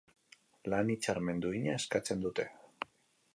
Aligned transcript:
Lan-hitzarmen 0.73 1.43
duina 1.45 1.77
eskatzen 1.81 2.25
dute. 2.25 2.47